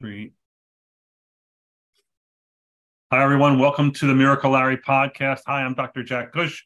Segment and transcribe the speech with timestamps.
[0.00, 0.32] Three.
[3.10, 3.58] Hi, everyone.
[3.58, 5.40] Welcome to the Miracle Larry podcast.
[5.48, 6.04] Hi, I'm Dr.
[6.04, 6.64] Jack Cush,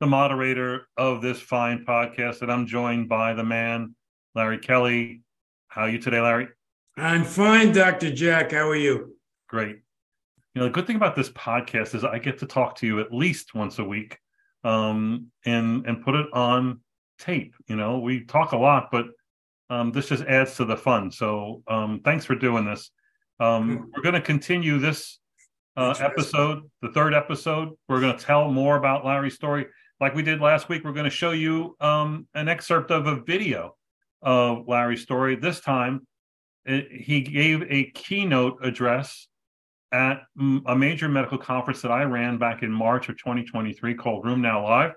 [0.00, 3.94] the moderator of this fine podcast, and I'm joined by the man,
[4.34, 5.22] Larry Kelly.
[5.68, 6.48] How are you today, Larry?
[6.98, 8.12] I'm fine, Dr.
[8.12, 8.52] Jack.
[8.52, 9.16] How are you?
[9.48, 9.76] Great.
[10.54, 13.00] You know, the good thing about this podcast is I get to talk to you
[13.00, 14.18] at least once a week
[14.62, 16.80] um, and and put it on
[17.18, 17.54] tape.
[17.66, 19.06] You know, we talk a lot, but
[19.70, 21.10] um, this just adds to the fun.
[21.10, 22.90] So um, thanks for doing this.
[23.40, 25.18] Um, we're going to continue this
[25.76, 27.70] uh, episode, the third episode.
[27.88, 29.66] We're going to tell more about Larry's story.
[30.00, 33.20] Like we did last week, we're going to show you um, an excerpt of a
[33.22, 33.76] video
[34.22, 35.36] of Larry's story.
[35.36, 36.06] This time,
[36.64, 39.28] it, he gave a keynote address
[39.92, 40.22] at
[40.66, 44.92] a major medical conference that I ran back in March of 2023 called RheumNow Live.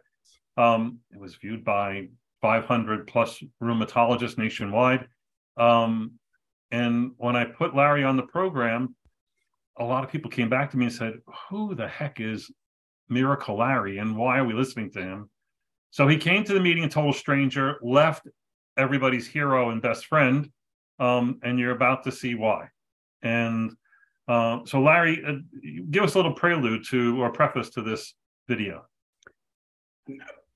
[0.57, 2.07] Um, it was viewed by
[2.47, 5.05] 500 plus rheumatologists nationwide.
[5.57, 6.13] Um,
[6.71, 8.95] and when I put Larry on the program,
[9.77, 11.15] a lot of people came back to me and said,
[11.49, 12.49] Who the heck is
[13.09, 15.29] Miracle Larry and why are we listening to him?
[15.91, 18.25] So he came to the meeting, a total stranger, left
[18.77, 20.49] everybody's hero and best friend,
[20.99, 22.69] um, and you're about to see why.
[23.23, 23.73] And
[24.29, 25.33] uh, so, Larry, uh,
[25.91, 28.13] give us a little prelude to or preface to this
[28.47, 28.85] video.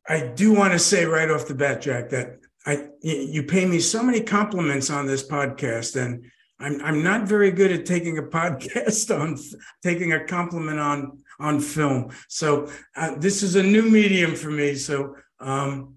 [0.07, 3.79] I do want to say right off the bat, Jack, that I you pay me
[3.79, 6.25] so many compliments on this podcast, and
[6.59, 9.37] I'm I'm not very good at taking a podcast on
[9.83, 12.11] taking a compliment on on film.
[12.29, 14.75] So uh, this is a new medium for me.
[14.75, 15.95] So um,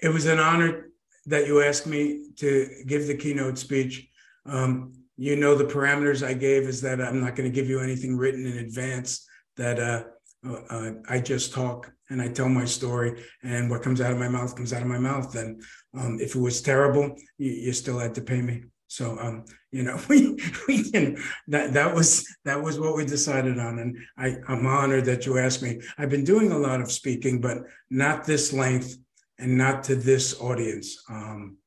[0.00, 0.90] it was an honor
[1.26, 4.08] that you asked me to give the keynote speech.
[4.44, 7.80] Um, you know the parameters I gave is that I'm not going to give you
[7.80, 9.26] anything written in advance.
[9.56, 10.04] That uh,
[10.44, 14.28] uh, I just talk and I tell my story, and what comes out of my
[14.28, 15.34] mouth comes out of my mouth.
[15.34, 15.62] And
[15.98, 18.62] um, if it was terrible, you, you, still had to pay me.
[18.86, 23.58] So um, you know, we we can that that was that was what we decided
[23.58, 25.80] on, and I I'm honored that you asked me.
[25.98, 27.58] I've been doing a lot of speaking, but
[27.90, 28.96] not this length
[29.38, 31.02] and not to this audience.
[31.08, 31.58] Um,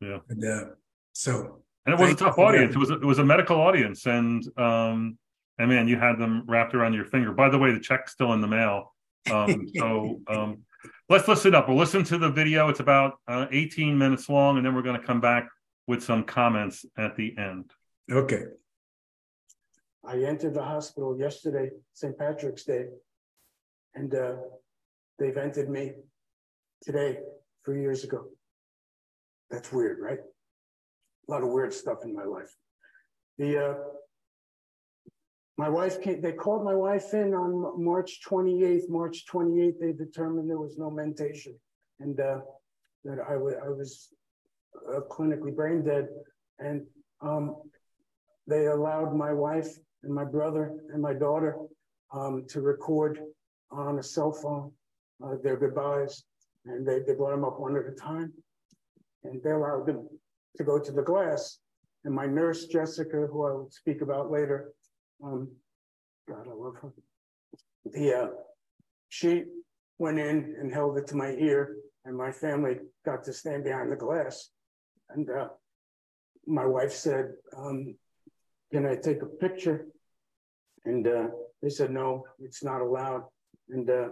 [0.00, 0.18] yeah.
[0.28, 0.64] And, uh,
[1.12, 1.58] so.
[1.86, 2.74] And it was a tough audience.
[2.74, 5.18] It was a, it was a medical audience, and um,
[5.58, 7.32] and man, you had them wrapped around your finger.
[7.32, 8.94] By the way, the check's still in the mail.
[9.30, 10.62] Um, so um,
[11.08, 11.68] let's listen up.
[11.68, 12.68] We'll listen to the video.
[12.68, 15.48] It's about uh, 18 minutes long, and then we're going to come back
[15.86, 17.70] with some comments at the end.
[18.10, 18.44] Okay.
[20.04, 22.18] I entered the hospital yesterday, St.
[22.18, 22.86] Patrick's Day,
[23.94, 24.34] and uh,
[25.18, 25.92] they've entered me
[26.82, 27.18] today,
[27.64, 28.24] three years ago.
[29.50, 30.18] That's weird, right?
[31.28, 32.52] A lot of weird stuff in my life.
[33.38, 33.74] The uh,
[35.58, 38.88] my wife came, they called my wife in on March 28th.
[38.88, 41.54] March 28th, they determined there was no mentation
[42.00, 42.38] and uh,
[43.04, 44.08] that I, I was
[44.88, 46.08] uh, clinically brain dead.
[46.58, 46.82] And
[47.20, 47.56] um,
[48.46, 49.68] they allowed my wife
[50.02, 51.56] and my brother and my daughter
[52.12, 53.20] um, to record
[53.70, 54.72] on a cell phone
[55.24, 56.24] uh, their goodbyes.
[56.64, 58.32] And they, they brought them up one at a time.
[59.24, 60.08] And they allowed them
[60.56, 61.58] to go to the glass.
[62.04, 64.72] And my nurse, Jessica, who I will speak about later,
[65.22, 65.48] um,
[66.28, 66.92] God, I love her.
[67.84, 68.28] The, uh,
[69.08, 69.44] she
[69.98, 73.90] went in and held it to my ear, and my family got to stand behind
[73.90, 74.50] the glass.
[75.10, 75.48] And uh,
[76.46, 77.94] my wife said, um,
[78.72, 79.86] Can I take a picture?
[80.84, 81.28] And uh,
[81.60, 83.24] they said, No, it's not allowed.
[83.68, 84.08] And uh,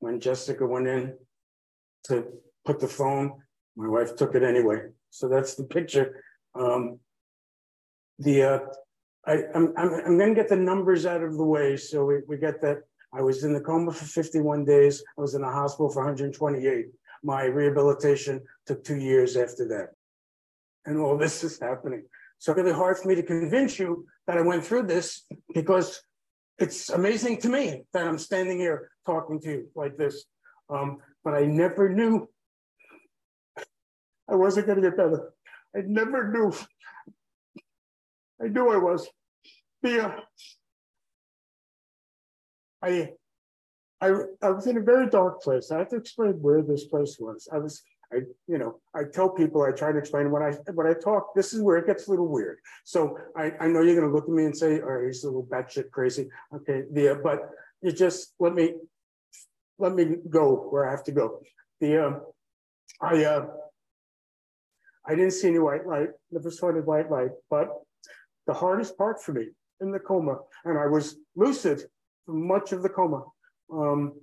[0.00, 1.14] when Jessica went in
[2.04, 2.24] to
[2.64, 3.32] put the phone,
[3.76, 4.88] my wife took it anyway.
[5.10, 6.22] So that's the picture.
[6.54, 6.98] Um,
[8.18, 8.42] the
[9.26, 11.76] I, I'm, I'm, I'm going to get the numbers out of the way.
[11.76, 12.82] So we, we get that.
[13.12, 15.02] I was in the coma for 51 days.
[15.16, 16.86] I was in the hospital for 128.
[17.22, 19.90] My rehabilitation took two years after that.
[20.84, 22.04] And all this is happening.
[22.38, 25.24] So it's really hard for me to convince you that I went through this
[25.54, 26.02] because
[26.58, 30.24] it's amazing to me that I'm standing here talking to you like this.
[30.68, 32.28] Um, but I never knew
[34.28, 35.32] I wasn't going to get better.
[35.76, 36.52] I never knew
[38.42, 39.08] I knew I was.
[39.82, 40.20] The, uh,
[42.82, 43.10] I,
[44.00, 45.70] I, I was in a very dark place.
[45.70, 47.48] I have to explain where this place was.
[47.52, 47.82] I was,
[48.12, 51.34] I, you know, I tell people, I try to explain when I when I talk,
[51.34, 52.58] this is where it gets a little weird.
[52.84, 55.24] So I, I know you're going to look at me and say, "All right, he's
[55.24, 57.40] a little batshit crazy." Okay, yeah, but
[57.82, 58.74] you just let me
[59.78, 61.40] let me go where I have to go.
[61.80, 62.20] The um,
[63.00, 63.46] I uh,
[65.06, 67.68] I didn't see any white light, never saw any white light, but
[68.46, 69.48] the hardest part for me
[69.80, 71.82] in the coma, and I was lucid
[72.26, 73.24] for much of the coma.
[73.72, 74.20] Um,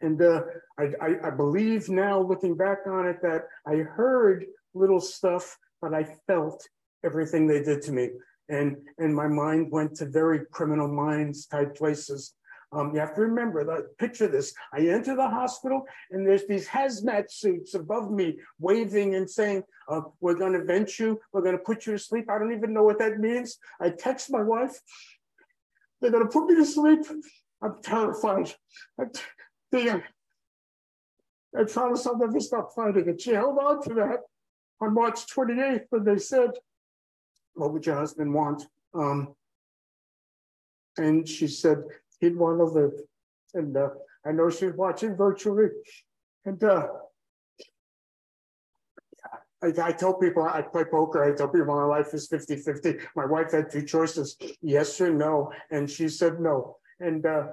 [0.00, 0.42] and uh,
[0.78, 5.94] I, I, I, believe now, looking back on it, that I heard little stuff, but
[5.94, 6.62] I felt
[7.04, 8.10] everything they did to me.
[8.48, 12.34] and and my mind went to very criminal minds type places.
[12.70, 13.96] Um, you have to remember that.
[13.98, 19.28] Picture this: I enter the hospital, and there's these hazmat suits above me, waving and
[19.28, 21.18] saying, uh, "We're going to vent you.
[21.32, 23.58] We're going to put you to sleep." I don't even know what that means.
[23.80, 24.78] I text my wife.
[26.00, 27.00] They're going to put me to sleep.
[27.62, 28.52] I'm terrified.
[29.00, 29.04] I,
[29.72, 30.02] the,
[31.58, 33.20] I promise I'll never stop fighting it.
[33.20, 34.20] She held on to that
[34.80, 36.50] on March 28th when they said,
[37.54, 38.66] What would your husband want?
[38.94, 39.34] Um,
[40.96, 41.84] and she said,
[42.20, 42.92] He'd want to live.
[43.54, 43.88] And uh,
[44.26, 45.68] I know she's watching virtually.
[46.44, 46.86] And uh,
[49.62, 51.24] I, I, tell people I play poker.
[51.24, 52.96] I tell people my life is 50 50.
[53.16, 55.52] My wife had two choices yes or no.
[55.70, 56.76] And she said no.
[57.00, 57.46] And uh,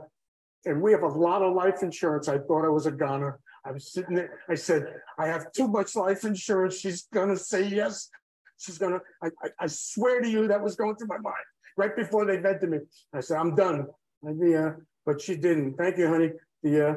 [0.66, 2.28] and we have a lot of life insurance.
[2.28, 3.40] I thought I was a goner.
[3.64, 4.40] I was sitting there.
[4.50, 4.86] I said,
[5.18, 6.78] I have too much life insurance.
[6.78, 8.10] She's going to say yes.
[8.58, 11.36] She's going to, I, I, swear to you, that was going through my mind
[11.78, 12.80] right before they vented me.
[13.14, 13.88] I said, I'm done.
[14.26, 15.76] The, uh, but she didn't.
[15.76, 16.32] Thank you, honey.
[16.64, 16.96] The, uh,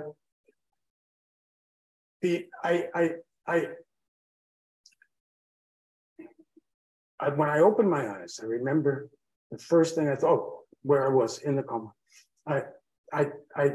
[2.23, 3.11] the, I, I,
[3.47, 3.67] I,
[7.21, 9.11] I, when I opened my eyes, I remember
[9.51, 11.93] the first thing I thought, oh, where I was in the coma.
[12.47, 12.63] I,
[13.13, 13.71] I, I,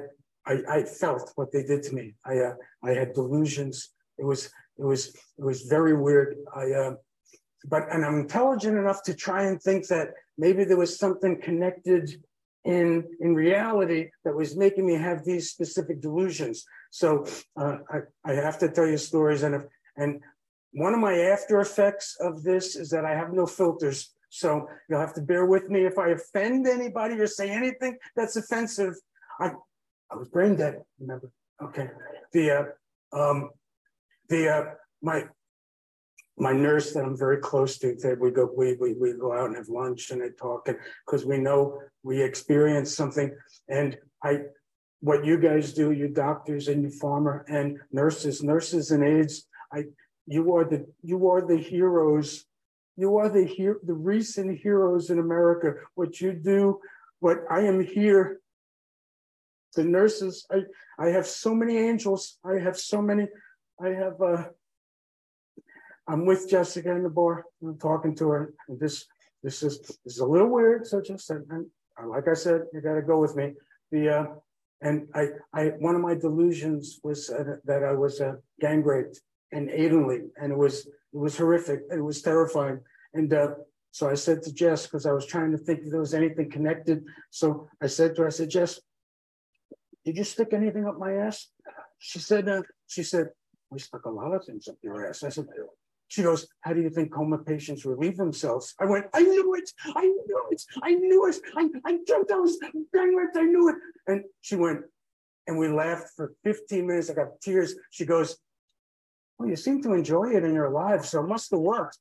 [0.47, 2.15] I, I felt what they did to me.
[2.25, 2.53] I, uh,
[2.83, 3.91] I had delusions.
[4.17, 4.45] It was,
[4.79, 6.37] it was, it was very weird.
[6.55, 6.93] I, uh,
[7.65, 12.21] but and I'm intelligent enough to try and think that maybe there was something connected
[12.65, 16.65] in in reality that was making me have these specific delusions.
[16.91, 17.25] So
[17.57, 19.63] uh, I, I have to tell you stories, and if,
[19.97, 20.21] and
[20.71, 24.13] one of my after effects of this is that I have no filters.
[24.29, 28.35] So you'll have to bear with me if I offend anybody or say anything that's
[28.35, 28.95] offensive.
[29.39, 29.51] I
[30.11, 30.81] I was brain dead.
[30.99, 31.31] Remember?
[31.61, 31.89] Okay.
[32.31, 32.65] The uh,
[33.17, 33.49] um,
[34.29, 34.65] the uh,
[35.01, 35.25] my
[36.37, 39.47] my nurse that I'm very close to, that we go we, we we go out
[39.47, 43.35] and have lunch and I talk and because we know we experience something
[43.69, 44.41] and I
[44.99, 49.83] what you guys do, you doctors and you farmer and nurses, nurses and aides, I
[50.25, 52.45] you are the you are the heroes.
[52.95, 55.73] You are the here the recent heroes in America.
[55.95, 56.79] What you do,
[57.19, 58.39] what I am here
[59.75, 60.45] the nurses.
[60.51, 60.61] I,
[60.99, 62.37] I have so many angels.
[62.45, 63.27] I have so many.
[63.81, 64.21] I have.
[64.21, 64.45] Uh,
[66.07, 67.45] I'm with Jessica in the bar.
[67.61, 68.53] I'm talking to her.
[68.67, 69.05] And this
[69.41, 70.85] this is this is a little weird.
[70.87, 71.65] So just and, and
[72.09, 73.53] like I said, you got to go with me.
[73.91, 74.25] The uh,
[74.81, 79.21] and I I one of my delusions was uh, that I was uh, gang raped
[79.51, 81.81] in Italy, and it was it was horrific.
[81.91, 82.79] It was terrifying.
[83.13, 83.55] And uh,
[83.91, 86.49] so I said to Jess because I was trying to think if there was anything
[86.49, 87.05] connected.
[87.29, 88.81] So I said to her, I said, Jess,
[90.03, 91.47] did you stick anything up my ass?
[91.99, 93.29] She said, uh, she said,
[93.69, 95.23] we stuck a lot of things up your ass.
[95.23, 95.45] I said,
[96.13, 98.75] she goes, how do you think coma patients relieve themselves?
[98.79, 99.67] I went, I knew it.
[99.83, 100.63] I knew it.
[100.83, 101.37] I knew it.
[101.57, 102.31] I, I jumped.
[102.31, 102.59] I was
[102.93, 103.29] dang right.
[103.35, 103.75] I knew it.
[104.05, 104.81] And she went,
[105.47, 107.09] and we laughed for 15 minutes.
[107.09, 107.73] I got tears.
[107.89, 108.37] She goes,
[109.39, 111.97] well, you seem to enjoy it in your life, so it must have worked.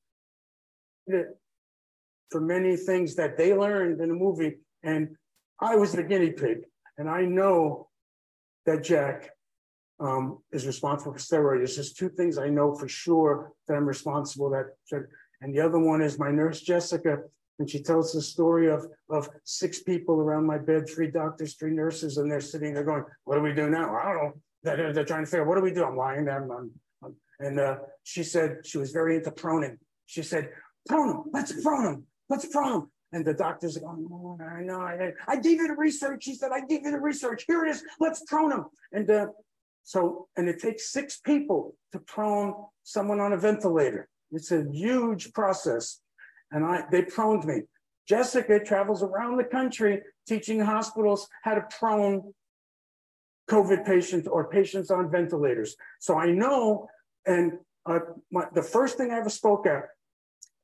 [2.30, 5.16] For many things that they learned in the movie, and
[5.58, 6.66] I was the guinea pig.
[6.98, 7.88] And I know
[8.66, 9.30] that Jack
[10.02, 11.76] um, is responsible for steroids.
[11.76, 14.66] There's two things I know for sure that I'm responsible that,
[15.40, 17.18] and the other one is my nurse Jessica,
[17.58, 21.72] and she tells the story of of six people around my bed, three doctors, three
[21.72, 24.32] nurses, and they're sitting there going, "What do we do now?" I don't know.
[24.64, 25.84] They're, they're trying to figure, out, what do we do?
[25.84, 26.70] I'm lying there, I'm,
[27.40, 29.78] and uh, she said she was very into proning.
[30.06, 30.50] She said,
[30.88, 34.62] "Prone him, let's prone him, let's prone him." And the doctors are going, oh, I
[34.62, 34.80] know.
[34.80, 36.24] I, I gave you the research.
[36.24, 37.44] She said, I gave you the research.
[37.46, 37.84] Here it is.
[38.00, 38.64] Let's prone him.
[38.92, 39.26] And uh,
[39.84, 44.08] so, and it takes six people to prone someone on a ventilator.
[44.30, 46.00] It's a huge process.
[46.50, 47.62] And I, they proned me.
[48.08, 52.32] Jessica travels around the country teaching hospitals how to prone
[53.50, 55.76] COVID patients or patients on ventilators.
[56.00, 56.88] So I know,
[57.26, 59.84] and uh, my, the first thing I ever spoke at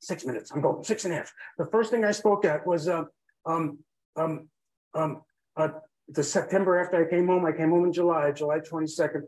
[0.00, 0.52] six minutes.
[0.52, 1.32] I'm going six and a half.
[1.58, 3.04] The first thing I spoke at was uh,
[3.46, 3.78] um,
[4.16, 4.48] um,
[4.94, 5.22] um,
[5.56, 5.68] uh,
[6.09, 7.45] the September after I came home.
[7.45, 9.23] I came home in July, July 22nd.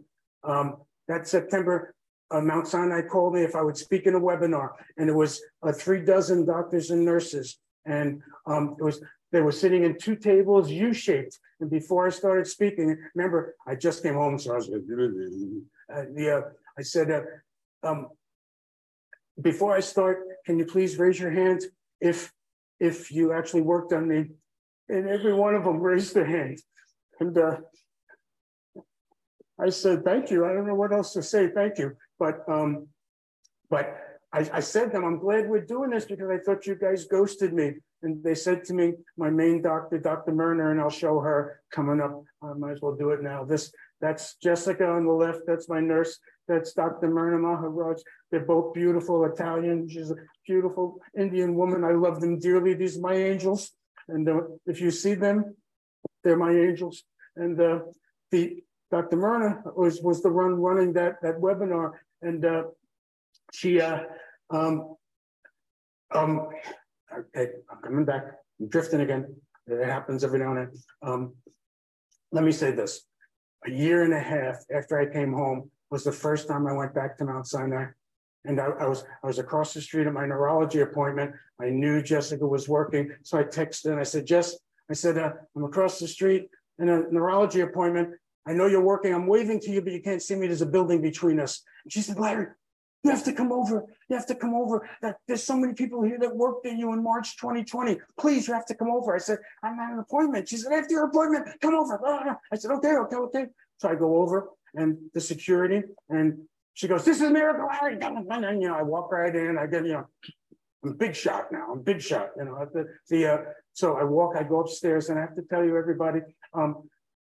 [0.45, 0.77] Um,
[1.09, 1.95] that September,
[2.31, 5.43] uh, Mount Sinai called me if I would speak in a webinar, and it was
[5.63, 10.17] uh, three dozen doctors and nurses, and um, it was they were sitting in two
[10.17, 11.39] tables, U-shaped.
[11.61, 14.81] And before I started speaking, remember I just came home, so I was like,
[15.93, 16.41] uh, the uh,
[16.79, 18.09] I said, uh, um,
[19.41, 21.63] before I start, can you please raise your hand
[22.01, 22.33] if
[22.79, 24.31] if you actually worked on me?
[24.91, 26.59] And every one of them raised their hand.
[27.21, 27.59] And uh,
[29.59, 30.45] I said, thank you.
[30.45, 31.49] I don't know what else to say.
[31.49, 31.97] Thank you.
[32.19, 32.89] But um,
[33.71, 33.97] but
[34.33, 37.07] I, I said to them, I'm glad we're doing this because I thought you guys
[37.07, 37.75] ghosted me.
[38.03, 40.33] And they said to me, my main doctor, Dr.
[40.33, 42.25] Myrna, and I'll show her coming up.
[42.43, 43.45] I might as well do it now.
[43.45, 45.41] This that's Jessica on the left.
[45.47, 46.19] That's my nurse.
[46.49, 47.09] That's Dr.
[47.09, 48.01] Myrna Maharaj.
[48.31, 49.89] They're both beautiful Italian.
[49.89, 50.17] She's a
[50.47, 51.85] beautiful Indian woman.
[51.85, 52.75] I love them dearly.
[52.75, 53.71] These are my angels.
[54.13, 54.29] And
[54.67, 55.57] if you see them,
[56.23, 57.05] they're my angels.
[57.37, 57.81] And uh,
[58.31, 59.17] the Dr.
[59.17, 61.93] Myrna was, was the one running that, that webinar.
[62.23, 62.65] And uh,
[63.53, 64.01] she, uh,
[64.51, 64.97] um,
[66.15, 66.49] um,
[67.13, 68.25] okay, I'm coming back.
[68.61, 69.35] I'm drifting again.
[69.67, 70.71] It happens every now and then.
[71.03, 71.35] Um,
[72.33, 73.03] let me say this.
[73.67, 76.95] A year and a half after I came home was the first time I went
[76.95, 77.87] back to Mount Sinai.
[78.45, 81.33] And I, I, was I was across the street at my neurology appointment.
[81.61, 84.57] I knew Jessica was working, so I texted and I said, "Jess,
[84.91, 88.15] I said uh, I'm across the street in a neurology appointment.
[88.47, 89.13] I know you're working.
[89.13, 90.47] I'm waving to you, but you can't see me.
[90.47, 92.47] There's a building between us." And she said, "Larry,
[93.03, 93.85] you have to come over.
[94.09, 94.89] You have to come over.
[95.01, 97.99] That There's so many people here that worked at you in March 2020.
[98.19, 99.15] Please, you have to come over.
[99.15, 100.49] I said, I'm at an appointment.
[100.49, 101.99] She said, after your appointment, come over.
[102.53, 103.47] I said, okay, okay, okay.
[103.79, 106.39] So I go over and the security and
[106.75, 107.99] she goes, this is a Miracle Larry.
[108.01, 109.59] And, you know, I walk right in.
[109.59, 110.07] I get, you know,
[110.85, 111.73] I'm big shot now.
[111.73, 112.31] I'm big shot.
[112.37, 113.39] You know, the, the uh,
[113.73, 116.21] so I walk, I go upstairs and I have to tell you, everybody,
[116.55, 116.89] um,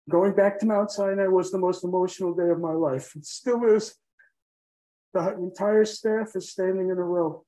[0.09, 3.14] going back to Mount Sinai was the most emotional day of my life.
[3.16, 3.95] It still is
[5.12, 7.45] the entire staff is standing in a row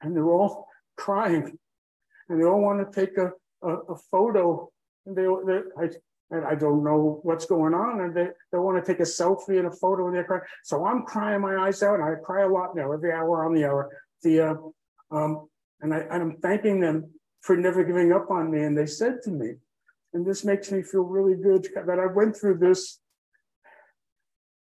[0.00, 1.58] and they're all crying
[2.28, 3.30] and they all want to take a,
[3.62, 4.70] a, a photo
[5.06, 5.88] and they, they I,
[6.32, 9.58] and I don't know what's going on and they, they want to take a selfie
[9.58, 10.42] and a photo and they're crying.
[10.64, 13.54] So I'm crying my eyes out and I cry a lot now every hour on
[13.54, 13.90] the hour.
[14.22, 14.54] The, uh,
[15.16, 15.48] um,
[15.80, 17.10] and, I, and I'm thanking them
[17.42, 18.62] for never giving up on me.
[18.62, 19.54] And they said to me,
[20.14, 22.98] and this makes me feel really good that I went through this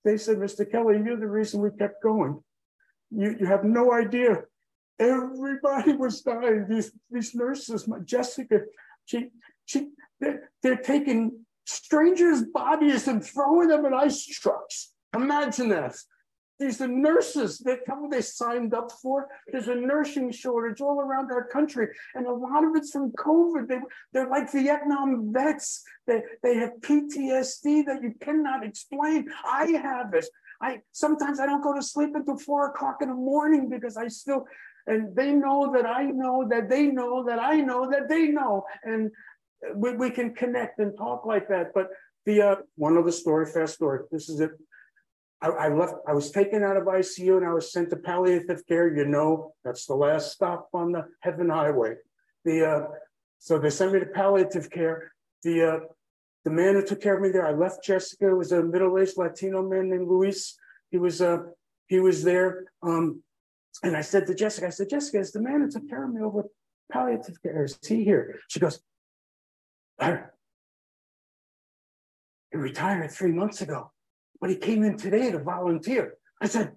[0.06, 0.70] they said, Mr.
[0.70, 2.40] Kelly, you're the reason we kept going.
[3.10, 4.44] You, you have no idea.
[5.00, 6.68] Everybody was dying.
[6.70, 8.62] These, these nurses, my Jessica,
[9.06, 9.30] she,
[9.66, 14.94] she, they're, they're taking strangers' bodies and throwing them in ice trucks.
[15.14, 15.96] Imagine that.
[16.60, 19.28] These are nurses that come they signed up for.
[19.52, 23.68] There's a nursing shortage all around our country, and a lot of it's from COVID.
[23.68, 23.80] They,
[24.14, 25.84] they're like Vietnam vets.
[26.08, 29.28] They, they have PTSD that you cannot explain.
[29.46, 30.26] I have it.
[30.62, 34.08] I sometimes I don't go to sleep until four o'clock in the morning because I
[34.08, 34.46] still,
[34.88, 38.64] and they know that I know that they know that I know that they know,
[38.84, 39.12] and
[39.76, 41.72] we, we can connect and talk like that.
[41.74, 41.90] But
[42.26, 44.02] the uh, one other story, fast story.
[44.12, 44.52] This is it.
[45.42, 48.66] I, I, left, I was taken out of ICU and I was sent to palliative
[48.68, 48.96] care.
[48.96, 51.96] You know, that's the last stop on the Heaven Highway.
[52.46, 52.88] The uh,
[53.40, 55.12] so they sent me to palliative care.
[55.44, 55.80] The uh,
[56.46, 58.30] the man who took care of me there, I left Jessica.
[58.30, 60.58] It was a middle-aged Latino man named Luis.
[60.90, 61.40] He was uh,
[61.88, 62.66] he was there.
[62.82, 63.22] Um,
[63.84, 66.14] and I said to Jessica, I said, Jessica, is the man who took care of
[66.14, 66.46] me over
[66.92, 67.66] palliative care?
[67.66, 68.40] Is he here?
[68.48, 68.80] She goes,
[72.52, 73.92] he retired three months ago
[74.46, 76.18] but he came in today to volunteer.
[76.42, 76.74] I said,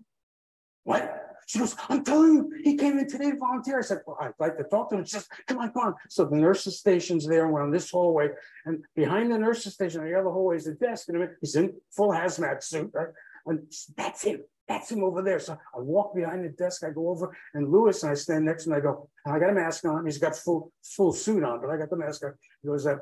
[0.84, 1.14] what?
[1.46, 3.78] She goes, I'm telling you, he came in today to volunteer.
[3.78, 5.04] I said, well, I'd like to talk to him.
[5.04, 5.94] She says, come on, come on.
[6.08, 8.28] So the nurse's station's there, and we're on this hallway.
[8.66, 11.08] And behind the nurse's station, the other hallway is a desk.
[11.08, 13.08] And he's in full hazmat suit, right?
[13.46, 13.60] And
[13.96, 14.40] that's him.
[14.68, 15.40] That's him over there.
[15.40, 16.84] So I walk behind the desk.
[16.84, 18.76] I go over, and Luis and I stand next to him.
[18.76, 20.04] I go, I got a mask on.
[20.04, 22.34] He's got full full suit on, but I got the mask on.
[22.62, 22.96] He goes, uh,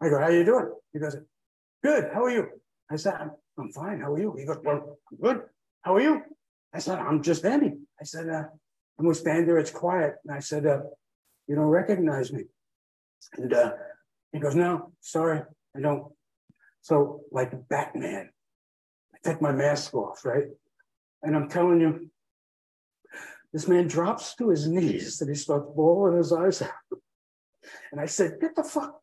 [0.00, 0.72] I go, how you doing?
[0.92, 1.16] He goes,
[1.82, 2.10] good.
[2.12, 2.48] How are you?
[2.90, 4.00] I said, I'm, I'm fine.
[4.00, 4.34] How are you?
[4.36, 5.42] He goes, Well, I'm good.
[5.82, 6.22] How are you?
[6.72, 7.74] I said, I'm just Andy.
[8.00, 8.44] I said, uh,
[8.98, 9.58] I'm going to stand there.
[9.58, 10.16] It's quiet.
[10.24, 10.80] And I said, uh,
[11.46, 12.44] You don't recognize me.
[13.34, 13.72] And uh,
[14.32, 15.42] he goes, No, sorry,
[15.76, 16.12] I don't.
[16.82, 18.30] So, like Batman,
[19.14, 20.48] I take my mask off, right?
[21.24, 22.10] And I'm telling you,
[23.52, 26.98] this man drops to his knees and he starts bawling his eyes out.
[27.92, 29.00] And I said, Get the fuck.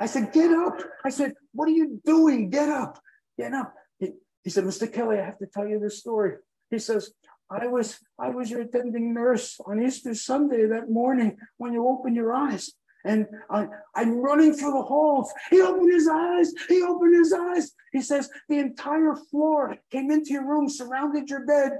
[0.00, 0.80] I said, Get up.
[1.04, 2.50] I said, What are you doing?
[2.50, 2.98] Get up.
[3.36, 3.74] Get up.
[3.98, 4.12] He,
[4.42, 4.90] he said, Mr.
[4.90, 6.36] Kelly, I have to tell you this story.
[6.70, 7.12] He says,
[7.50, 12.16] I was I was your attending nurse on Easter Sunday that morning when you opened
[12.16, 12.72] your eyes.
[13.04, 15.32] And I, I'm running through the halls.
[15.50, 16.52] He opened his eyes.
[16.68, 17.72] He opened his eyes.
[17.92, 21.72] He says, The entire floor came into your room, surrounded your bed.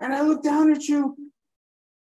[0.00, 1.16] And I looked down at you,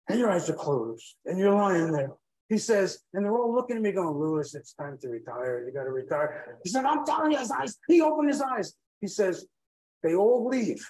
[0.09, 2.13] and your eyes are closed, and you're lying there.
[2.49, 5.65] He says, and they're all looking at me going, Luis, it's time to retire.
[5.67, 6.59] You got to retire.
[6.63, 7.77] He said, I'm telling you, his eyes.
[7.89, 8.75] He opened his eyes.
[9.01, 9.47] He says,
[10.03, 10.87] they all leave.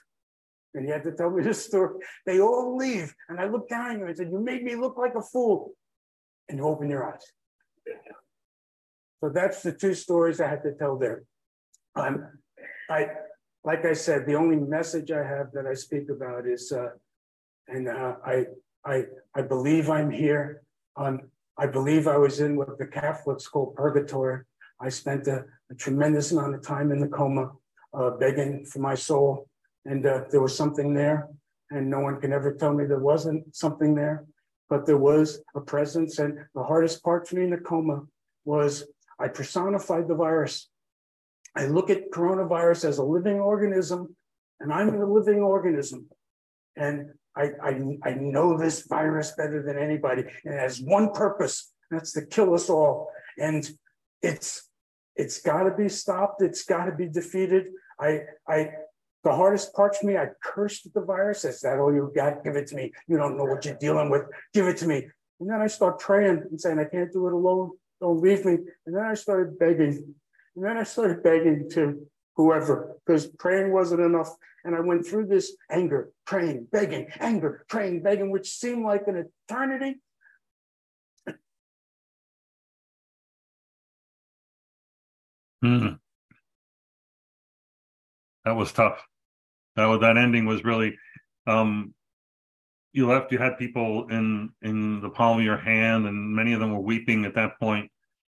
[0.74, 1.94] And he had to tell me this story.
[2.26, 3.14] They all leave.
[3.28, 5.72] And I looked down at him and said, You made me look like a fool.
[6.48, 7.24] And you open your eyes.
[9.20, 11.24] So that's the two stories I had to tell there.
[11.96, 12.26] Um,
[12.90, 13.06] I,
[13.64, 16.88] like I said, the only message I have that I speak about is, uh,
[17.68, 18.44] and uh, I,
[18.84, 20.62] I, I believe I'm here.
[20.96, 24.42] Um, I believe I was in what the Catholics call purgatory.
[24.80, 27.52] I spent a, a tremendous amount of time in the coma,
[27.94, 29.48] uh, begging for my soul,
[29.86, 31.28] and uh, there was something there,
[31.70, 34.26] and no one can ever tell me there wasn't something there,
[34.68, 36.18] but there was a presence.
[36.18, 38.02] And the hardest part for me in the coma
[38.44, 38.84] was
[39.18, 40.68] I personified the virus.
[41.56, 44.16] I look at coronavirus as a living organism,
[44.60, 46.08] and I'm a living organism.
[46.76, 50.24] And I, I, I know this virus better than anybody.
[50.44, 53.10] And it has one purpose, that's to kill us all.
[53.38, 53.68] And
[54.22, 54.68] it's
[55.16, 56.42] it's got to be stopped.
[56.42, 57.68] It's got to be defeated.
[58.00, 58.70] I I
[59.24, 61.44] the hardest part for me, I cursed the virus.
[61.44, 62.44] Is that all you got?
[62.44, 62.92] Give it to me.
[63.08, 64.22] You don't know what you're dealing with.
[64.52, 65.08] Give it to me.
[65.40, 67.72] And then I start praying and saying, I can't do it alone.
[68.00, 68.58] Don't leave me.
[68.86, 70.14] And then I started begging.
[70.54, 74.30] And then I started begging to whoever, because praying wasn't enough.
[74.64, 79.28] And I went through this anger, praying, begging, anger, praying, begging, which seemed like an
[79.48, 80.00] eternity.
[85.62, 85.94] Hmm.
[88.44, 89.06] That was tough.
[89.76, 90.96] That that ending was really.
[91.46, 91.94] Um,
[92.92, 93.32] you left.
[93.32, 96.80] You had people in in the palm of your hand, and many of them were
[96.80, 97.90] weeping at that point.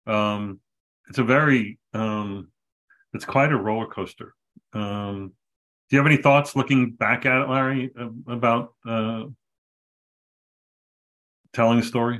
[0.07, 0.59] Um,
[1.09, 2.49] it's a very um,
[3.13, 4.33] it's quite a roller coaster.
[4.73, 5.33] Um,
[5.89, 7.91] do you have any thoughts looking back at it, Larry,
[8.27, 9.25] about uh,
[11.53, 12.19] telling a story?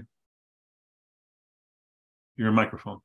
[2.37, 2.99] Your microphone.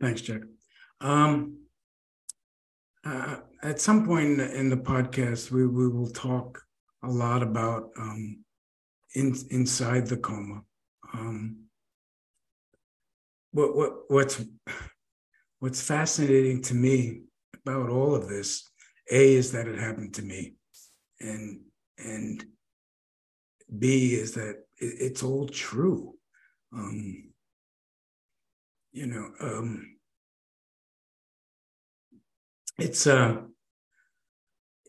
[0.00, 0.42] Thanks, Jack.
[1.00, 1.58] Um,
[3.08, 6.62] uh, at some point in the podcast, we, we will talk
[7.02, 8.44] a lot about um,
[9.14, 10.62] in, inside the coma.
[11.14, 11.64] Um,
[13.52, 14.44] what, what, what's
[15.60, 17.22] what's fascinating to me
[17.66, 18.70] about all of this,
[19.10, 20.54] A, is that it happened to me.
[21.20, 21.60] And
[21.98, 22.44] and
[23.78, 26.14] B is that it, it's all true.
[26.72, 27.32] Um,
[28.92, 29.97] you know, um,
[32.78, 33.36] it's uh,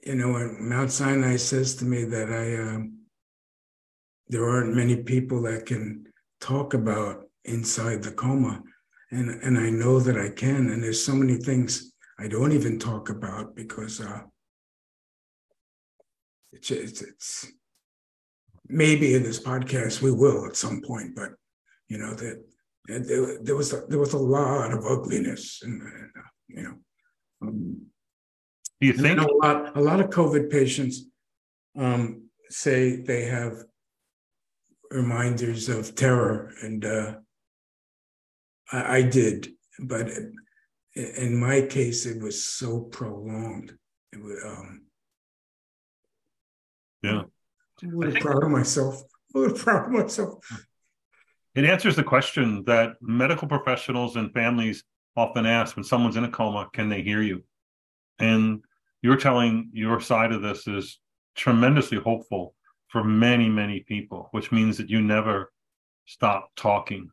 [0.03, 2.99] you know, Mount Sinai says to me that I um,
[4.27, 6.05] there aren't many people that can
[6.39, 8.61] talk about inside the coma
[9.11, 10.69] and and I know that I can.
[10.69, 14.21] And there's so many things I don't even talk about because uh,
[16.51, 17.47] it's, it's it's
[18.67, 21.31] maybe in this podcast we will at some point, but
[21.87, 22.43] you know that
[22.87, 26.75] there, there was there was a lot of ugliness, and, and uh, you know.
[27.41, 27.87] Um,
[28.81, 31.05] Do you think a lot a lot of COVID patients
[31.77, 33.63] um, say they have
[34.91, 37.15] reminders of terror and uh,
[38.71, 39.49] I, I did,
[39.79, 40.09] but
[40.95, 43.77] in my case, it was so prolonged.
[44.11, 44.81] It was, um,
[47.01, 47.23] yeah.
[47.81, 49.01] I'm a little proud of myself.
[49.35, 50.67] A little proud of myself.
[51.55, 54.83] It answers the question that medical professionals and families
[55.15, 57.43] often asked when someone's in a coma, can they hear you?
[58.19, 58.63] And
[59.01, 60.99] you're telling your side of this is
[61.35, 62.55] tremendously hopeful
[62.89, 65.51] for many, many people, which means that you never
[66.05, 67.09] stop talking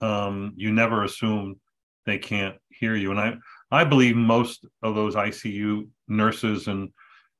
[0.00, 1.60] um, you never assume
[2.06, 3.10] they can't hear you.
[3.10, 3.34] And I,
[3.70, 6.90] I believe most of those ICU nurses and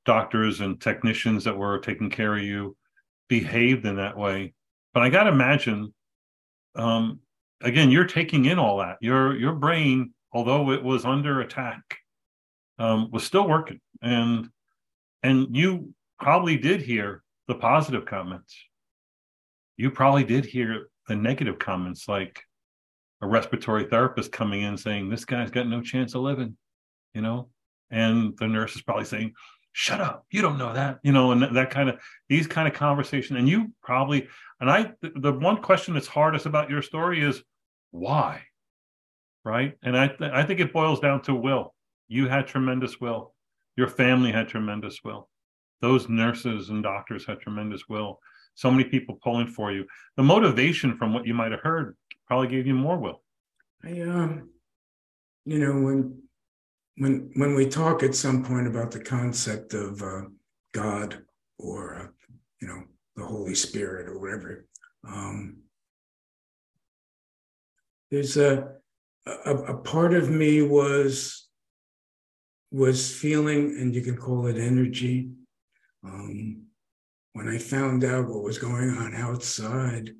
[0.04, 2.76] doctors and technicians that were taking care of you
[3.28, 4.54] behaved in that way.
[4.92, 5.94] But I got to imagine,
[6.74, 7.20] um,
[7.62, 8.96] again, you're taking in all that.
[9.00, 11.82] Your your brain, although it was under attack,
[12.78, 14.48] um, was still working, and
[15.22, 18.56] and you probably did hear the positive comments.
[19.76, 22.42] You probably did hear the negative comments, like
[23.22, 26.56] a respiratory therapist coming in saying this guy's got no chance of living
[27.14, 27.48] you know
[27.90, 29.32] and the nurse is probably saying
[29.72, 32.74] shut up you don't know that you know and that, kind of these kind of
[32.74, 34.28] conversation and you probably
[34.60, 37.42] and i the, the one question that's hardest about your story is
[37.90, 38.42] why?
[39.44, 39.76] Right?
[39.82, 41.74] And i th- i think it boils down to will.
[42.08, 43.34] You had tremendous will.
[43.76, 45.28] Your family had tremendous will.
[45.80, 48.20] Those nurses and doctors had tremendous will.
[48.54, 49.86] So many people pulling for you.
[50.16, 53.22] The motivation from what you might have heard probably gave you more will.
[53.84, 54.50] I um,
[55.44, 56.22] you know, when
[56.96, 60.22] when when we talk at some point about the concept of uh,
[60.72, 61.22] God
[61.58, 62.06] or uh,
[62.60, 62.82] you know
[63.16, 64.66] the Holy Spirit or whatever,
[65.08, 65.59] um,
[68.10, 68.72] there's a,
[69.26, 71.48] a a part of me was
[72.70, 75.30] was feeling, and you can call it energy.
[76.04, 76.66] Um,
[77.32, 80.10] when I found out what was going on outside,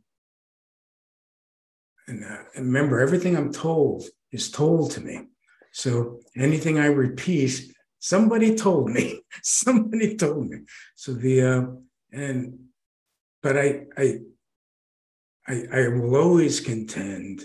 [2.07, 5.29] and, uh, remember, everything I'm told is told to me.
[5.73, 9.23] So anything I repeat, somebody told me.
[9.43, 10.59] somebody told me.
[10.95, 11.63] So the uh,
[12.13, 12.59] and
[13.43, 14.19] but I I
[15.47, 17.43] I, I will always contend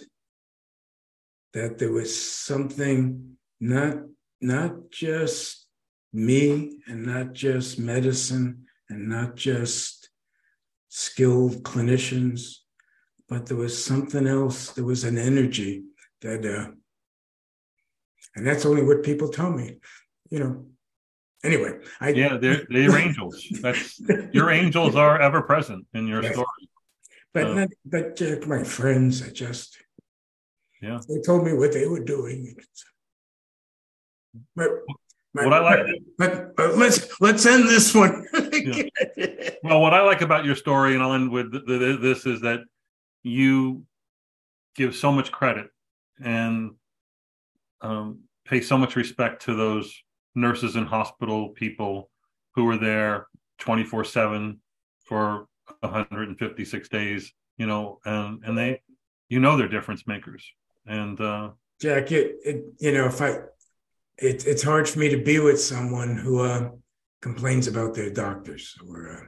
[1.56, 3.96] that there was something not
[4.42, 5.68] not just
[6.12, 10.10] me and not just medicine and not just
[10.90, 12.58] skilled clinicians,
[13.30, 14.72] but there was something else.
[14.74, 15.84] There was an energy
[16.22, 16.72] that, uh,
[18.36, 19.78] and that's only what people tell me,
[20.30, 20.66] you know.
[21.42, 23.42] Anyway, I yeah, they're they're angels.
[23.62, 24.02] That's
[24.34, 26.34] your angels are ever present in your yes.
[26.34, 26.64] story.
[27.34, 29.78] But uh, not, but uh, my friends, I just
[30.86, 32.56] yeah, they told me what they were doing.
[34.56, 34.70] But
[35.32, 35.86] what I like,
[36.18, 38.26] but, but, let's let's end this one.
[38.54, 39.50] yeah.
[39.64, 42.62] Well, what I like about your story, and I'll end with this, is that
[43.24, 43.84] you
[44.76, 45.68] give so much credit
[46.24, 46.72] and
[47.82, 49.94] um, pay so much respect to those
[50.36, 52.10] nurses and hospital people
[52.54, 53.28] who were there
[53.60, 54.60] 24 7
[55.00, 55.48] for
[55.80, 58.82] 156 days you know and and they
[59.30, 60.46] you know they're difference makers
[60.86, 61.50] and uh
[61.82, 63.30] jack it, it you know if i
[64.18, 66.70] it, it's hard for me to be with someone who uh
[67.26, 69.26] complains about their doctors or uh,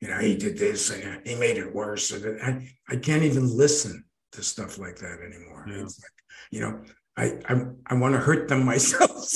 [0.00, 2.10] you know he did this and he made it worse.
[2.10, 2.52] And I,
[2.92, 5.64] I can't even listen to stuff like that anymore.
[5.68, 5.82] Yeah.
[5.82, 6.16] it's like
[6.50, 6.82] you know
[7.16, 7.54] i i,
[7.86, 9.32] I want to hurt them myself.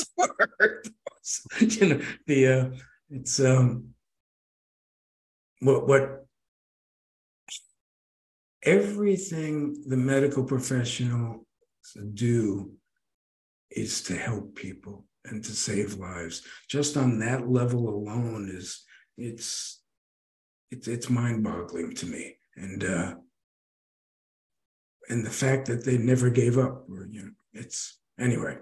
[1.61, 2.65] You know the uh
[3.11, 3.95] it's um
[5.61, 6.27] what what
[8.65, 10.43] everything the medical
[11.93, 12.73] professionals do
[13.71, 16.43] is to help people and to save lives.
[16.69, 18.83] Just on that level alone is
[19.17, 19.83] it's
[20.71, 22.37] it's it's mind-boggling to me.
[22.57, 23.15] And uh
[25.09, 28.57] and the fact that they never gave up or you know it's anyway.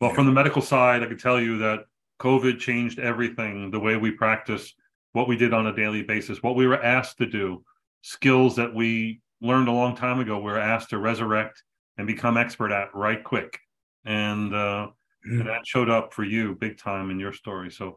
[0.00, 0.16] Well, yeah.
[0.16, 1.80] from the medical side, I can tell you that
[2.20, 4.72] COVID changed everything, the way we practice,
[5.12, 7.64] what we did on a daily basis, what we were asked to do,
[8.02, 11.62] skills that we learned a long time ago we are asked to resurrect
[11.98, 13.58] and become expert at right quick
[14.04, 14.88] and, uh,
[15.28, 15.40] mm.
[15.40, 17.96] and that showed up for you big time in your story so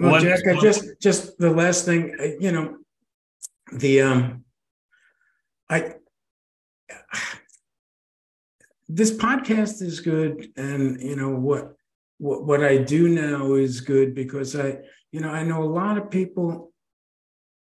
[0.00, 2.76] well, jack i just just the last thing uh, you know
[3.72, 4.44] the um
[5.70, 5.94] i
[8.88, 11.74] this podcast is good and you know what
[12.18, 14.78] what what i do now is good because i
[15.10, 16.68] you know i know a lot of people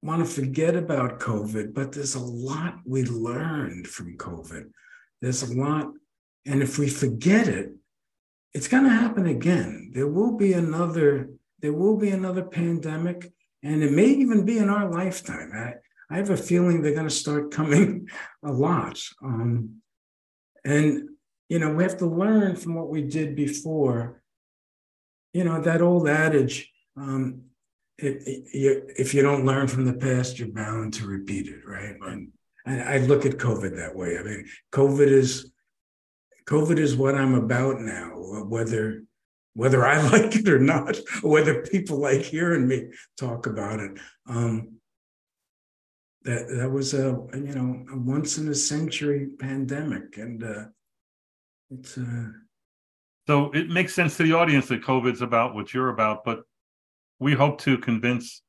[0.07, 4.71] want to forget about COVID, but there's a lot we learned from COVID.
[5.20, 5.92] There's a lot,
[6.44, 7.72] and if we forget it,
[8.52, 9.90] it's going to happen again.
[9.94, 11.31] There will be another.
[11.61, 15.50] There will be another pandemic, and it may even be in our lifetime.
[15.55, 18.09] I, I have a feeling they're going to start coming
[18.44, 19.00] a lot.
[19.22, 19.83] Um,
[20.64, 21.09] and
[21.48, 24.22] you know, we have to learn from what we did before.
[25.33, 27.42] You know, that old adage, um,
[27.98, 31.96] if you don't learn from the past, you're bound to repeat it, right?
[32.00, 32.33] And,
[32.66, 34.18] and I look at COVID that way.
[34.18, 35.52] I mean, COVID is
[36.46, 38.11] COVID is what I'm about now,
[38.44, 39.02] whether
[39.55, 43.98] whether I like it or not, or whether people like hearing me talk about it.
[44.29, 44.72] Um,
[46.22, 50.64] that that was a you know a once in a century pandemic, and uh,
[51.70, 51.96] it's.
[51.96, 52.31] Uh,
[53.29, 56.42] so it makes sense to the audience that COVID's about what you're about, but
[57.18, 58.42] we hope to convince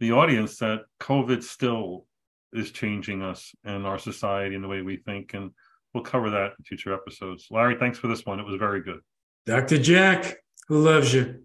[0.00, 2.06] the audience that COVID still
[2.52, 5.34] is changing us and our society and the way we think.
[5.34, 5.50] And
[5.92, 7.46] we'll cover that in future episodes.
[7.50, 8.40] Larry, thanks for this one.
[8.40, 9.00] It was very good.
[9.46, 9.78] Dr.
[9.78, 10.36] Jack,
[10.68, 11.42] who loves you.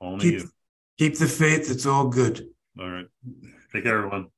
[0.00, 0.48] Only keep, you.
[0.98, 1.70] Keep the faith.
[1.70, 2.46] It's all good.
[2.78, 3.06] All right.
[3.72, 4.28] Take care, everyone.